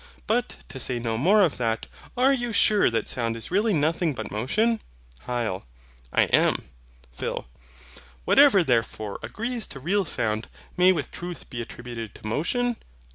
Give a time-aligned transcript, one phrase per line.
[0.25, 1.85] But, to say no more of that,
[2.17, 4.81] are you sure then that sound is really nothing but motion?
[5.27, 5.61] HYL.
[6.11, 6.69] I am.
[7.13, 7.47] PHIL.
[8.25, 12.77] Whatever therefore agrees to real sound, may with truth be attributed to motion?